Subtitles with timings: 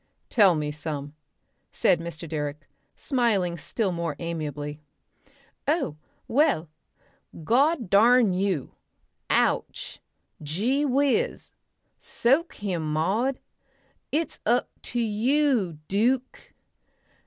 [0.29, 1.13] "Tell me some,"
[1.71, 2.27] said Mr.
[2.27, 4.81] Direck, smiling still more amiably.
[5.67, 5.97] "Oh!
[6.27, 6.71] Well
[7.43, 8.71] God darn you!
[9.29, 9.99] Ouch,
[10.41, 11.53] Gee whizz!
[11.99, 13.39] Soak him, Maud!
[14.11, 16.51] It's up to you, Duke...."